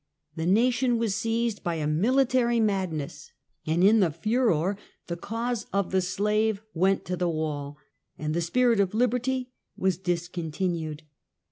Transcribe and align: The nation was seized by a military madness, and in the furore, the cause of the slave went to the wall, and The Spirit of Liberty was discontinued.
The 0.35 0.47
nation 0.47 0.97
was 0.97 1.13
seized 1.13 1.63
by 1.63 1.75
a 1.75 1.85
military 1.85 2.59
madness, 2.59 3.31
and 3.67 3.83
in 3.83 3.99
the 3.99 4.09
furore, 4.09 4.75
the 5.05 5.15
cause 5.15 5.67
of 5.71 5.91
the 5.91 6.01
slave 6.01 6.59
went 6.73 7.05
to 7.05 7.15
the 7.15 7.29
wall, 7.29 7.77
and 8.17 8.33
The 8.33 8.41
Spirit 8.41 8.79
of 8.79 8.95
Liberty 8.95 9.51
was 9.77 9.99
discontinued. 9.99 11.03